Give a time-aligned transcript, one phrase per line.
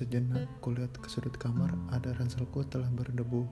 [0.00, 3.44] Sejenak kulihat ke sudut kamar, ada ranselku telah berdebu.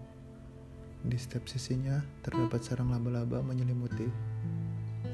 [1.04, 4.08] Di setiap sisinya terdapat sarang laba-laba menyelimuti.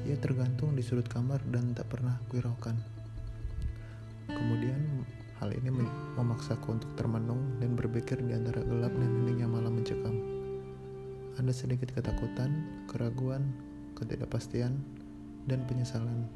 [0.07, 2.79] Ia tergantung di sudut kamar dan tak pernah kuiraukan.
[4.31, 5.03] Kemudian
[5.43, 5.75] hal ini
[6.15, 10.15] memaksaku untuk termenung dan berpikir di antara gelap dan heningnya malam mencekam.
[11.35, 13.51] Ada sedikit ketakutan, keraguan,
[13.99, 14.79] ketidakpastian,
[15.51, 16.31] dan penyesalan.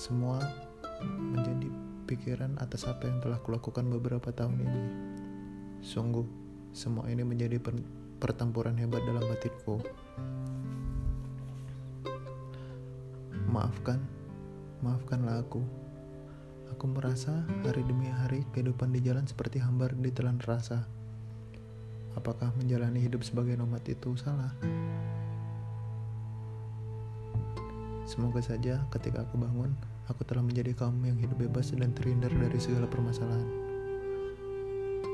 [0.00, 0.69] Semua
[1.04, 1.68] menjadi
[2.10, 4.82] pikiran atas apa yang telah kulakukan beberapa tahun ini.
[5.80, 6.26] Sungguh,
[6.70, 7.56] semua ini menjadi
[8.20, 9.80] pertempuran hebat dalam batinku.
[13.50, 13.98] Maafkan,
[14.84, 15.62] maafkanlah aku.
[16.70, 20.86] Aku merasa hari demi hari kehidupan di jalan seperti hambar di telan rasa.
[22.14, 24.54] Apakah menjalani hidup sebagai nomad itu salah?
[28.06, 29.70] Semoga saja ketika aku bangun,
[30.10, 33.46] aku telah menjadi kaum yang hidup bebas dan terhindar dari segala permasalahan.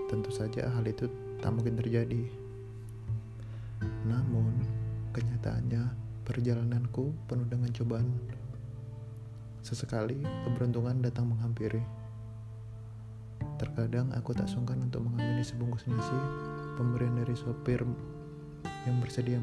[0.08, 1.04] Tentu saja hal itu
[1.44, 2.24] tak mungkin terjadi.
[4.08, 4.56] Namun,
[5.12, 5.92] kenyataannya
[6.24, 8.08] perjalananku penuh dengan cobaan.
[9.60, 10.16] Sesekali
[10.48, 11.84] keberuntungan datang menghampiri.
[13.60, 16.16] Terkadang aku tak sungkan untuk mengamini sebungkus nasi
[16.80, 17.84] pemberian dari sopir
[18.86, 19.42] yang bersedia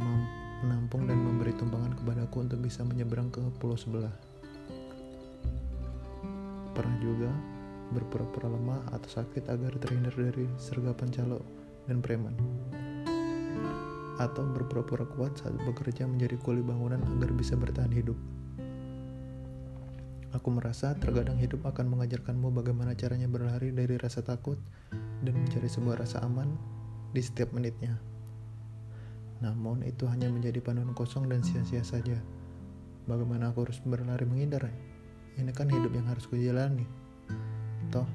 [0.63, 4.13] menampung dan memberi tumpangan kepadaku untuk bisa menyeberang ke pulau sebelah.
[6.73, 7.29] Pernah juga
[7.93, 11.39] berpura-pura lemah atau sakit agar terhindar dari sergapan calo
[11.85, 12.33] dan preman.
[14.17, 18.17] Atau berpura-pura kuat saat bekerja menjadi kuli bangunan agar bisa bertahan hidup.
[20.33, 24.57] Aku merasa terkadang hidup akan mengajarkanmu bagaimana caranya berlari dari rasa takut
[25.21, 26.49] dan mencari sebuah rasa aman
[27.13, 28.01] di setiap menitnya.
[29.45, 32.17] Namun itu hanya menjadi panduan kosong dan sia-sia saja.
[33.05, 34.73] Bagaimana aku harus berlari menghindar?
[35.33, 36.85] Ini kan hidup yang harus kujalani.
[37.89, 38.05] Toh,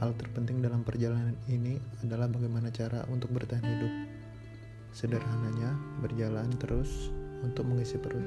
[0.00, 3.92] hal terpenting dalam perjalanan ini adalah bagaimana cara untuk bertahan hidup.
[4.96, 7.12] Sederhananya, berjalan terus
[7.44, 8.24] untuk mengisi perut.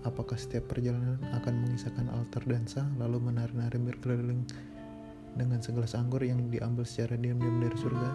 [0.00, 4.48] Apakah setiap perjalanan akan mengisahkan altar dansa lalu menari-nari berkeliling
[5.36, 8.10] dengan segelas anggur yang diambil secara diam-diam dari surga?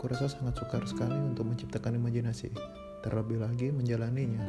[0.00, 2.48] Kurasa sangat sukar sekali untuk menciptakan imajinasi,
[3.04, 4.40] terlebih lagi menjalaninya.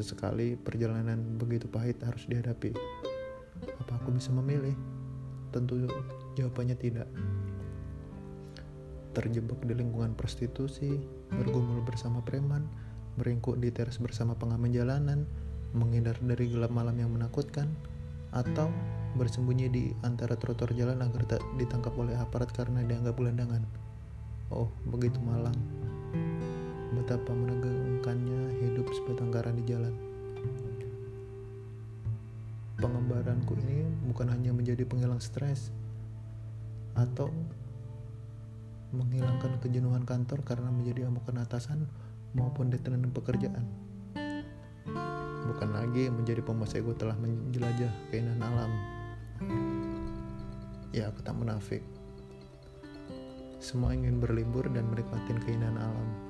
[0.00, 2.72] Sesekali perjalanan begitu pahit harus dihadapi.
[3.84, 4.72] Apa aku bisa memilih?
[5.52, 5.84] Tentu
[6.40, 7.04] jawabannya tidak.
[9.12, 10.96] Terjebak di lingkungan prostitusi,
[11.28, 12.64] bergumul bersama preman,
[13.20, 15.28] meringkuk di teras bersama pengamen jalanan,
[15.76, 17.68] menghindar dari gelap malam yang menakutkan,
[18.32, 18.72] atau
[19.20, 23.68] bersembunyi di antara trotoar jalan agar tak ditangkap oleh aparat karena dianggap gelandangan.
[24.48, 25.79] Oh, begitu malang.
[26.90, 29.94] Betapa menegangkannya hidup sebatang kara di jalan.
[32.80, 35.70] Pengembaranku ini bukan hanya menjadi penghilang stres
[36.98, 37.30] atau
[38.90, 41.86] menghilangkan kejenuhan kantor karena menjadi amukan atasan
[42.34, 43.62] maupun detenan pekerjaan.
[45.46, 48.72] Bukan lagi menjadi pemuas ego telah menjelajah keindahan alam.
[50.90, 51.86] Ya, aku tak munafik.
[53.62, 56.29] Semua ingin berlibur dan menikmati keindahan alam.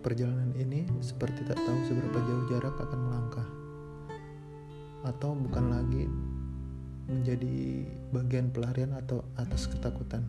[0.00, 3.44] Perjalanan ini seperti tak tahu seberapa jauh jarak akan melangkah,
[5.04, 6.08] atau bukan lagi
[7.04, 10.24] menjadi bagian pelarian atau atas ketakutan,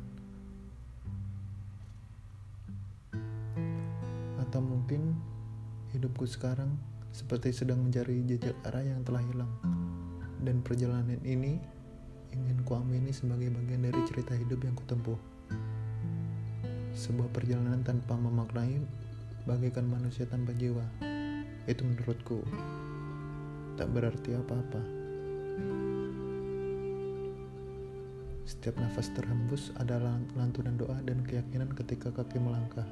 [4.43, 5.15] atau mungkin
[5.95, 6.75] hidupku sekarang
[7.15, 9.55] seperti sedang mencari jejak arah yang telah hilang,
[10.43, 11.63] dan perjalanan ini
[12.35, 15.15] ingin kuamini sebagai bagian dari cerita hidup yang kutempuh.
[16.91, 18.83] Sebuah perjalanan tanpa memaknai
[19.45, 20.83] bagaikan manusia tanpa jiwa.
[21.65, 22.45] Itu menurutku
[23.79, 24.81] tak berarti apa-apa.
[28.45, 32.85] Setiap nafas terhembus adalah lantunan doa dan keyakinan ketika kaki melangkah.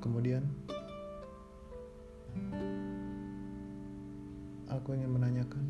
[0.00, 0.46] Kemudian,
[4.70, 5.64] aku ingin menanyakan,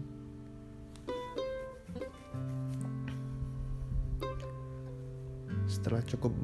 [5.70, 6.34] Setelah cukup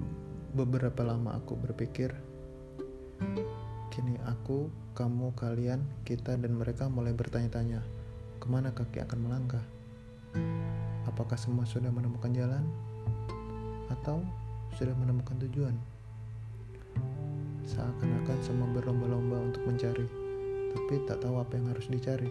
[0.55, 2.14] beberapa lama aku berpikir,
[3.90, 7.82] kini aku, kamu, kalian, kita, dan mereka mulai bertanya-tanya,
[8.38, 9.67] ke mana kaki akan melangkah?
[11.11, 12.62] Apakah semua sudah menemukan jalan?
[13.90, 14.23] Atau
[14.78, 15.75] sudah menemukan tujuan?
[17.67, 20.06] Seakan-akan semua berlomba-lomba untuk mencari,
[20.70, 22.31] tapi tak tahu apa yang harus dicari.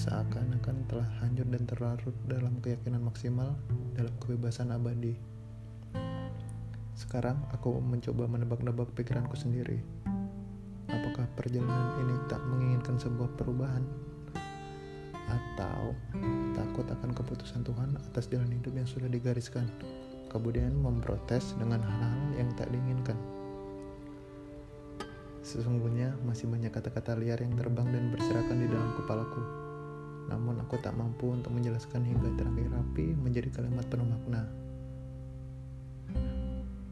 [0.00, 3.52] Seakan-akan telah hanyut dan terlarut dalam keyakinan maksimal
[3.92, 5.12] dalam kebebasan abadi.
[6.96, 9.76] Sekarang aku mencoba menebak-nebak pikiranku sendiri.
[10.88, 13.84] Apakah perjalanan ini tak menginginkan sebuah perubahan?
[15.28, 15.92] Atau
[16.56, 19.68] takut akan keputusan Tuhan atas jalan hidup yang sudah digariskan,
[20.32, 23.20] kemudian memprotes dengan hal-hal yang tak diinginkan?
[25.44, 29.59] Sesungguhnya masih banyak kata-kata liar yang terbang dan berserakan di dalam kepalaku.
[30.30, 34.46] Namun aku tak mampu untuk menjelaskan hingga terakhir rapi menjadi kalimat penuh makna.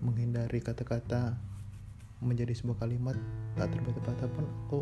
[0.02, 1.38] Menghindari kata-kata
[2.18, 3.14] menjadi sebuah kalimat
[3.54, 4.80] tak terbata-bata pun aku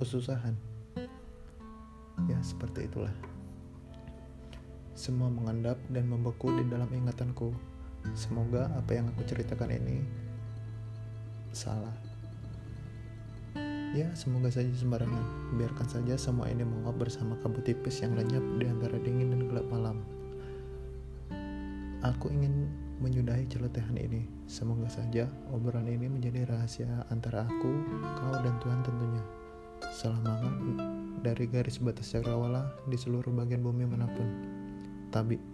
[0.00, 0.56] kesusahan.
[2.26, 3.12] Ya seperti itulah.
[4.96, 7.52] Semua mengendap dan membeku di dalam ingatanku.
[8.16, 10.02] Semoga apa yang aku ceritakan ini
[11.52, 12.11] salah.
[13.92, 15.52] Ya, semoga saja sembarangan.
[15.60, 19.68] Biarkan saja semua ini menguap bersama kabut tipis yang lenyap di antara dingin dan gelap
[19.68, 20.00] malam.
[22.00, 22.72] Aku ingin
[23.04, 24.24] menyudahi celotehan ini.
[24.48, 27.72] Semoga saja obrolan ini menjadi rahasia antara aku,
[28.16, 29.24] kau, dan Tuhan tentunya.
[29.92, 30.40] Selama
[31.20, 34.28] dari garis batas cakrawala di seluruh bagian bumi mana pun.
[35.12, 35.51] Tabi.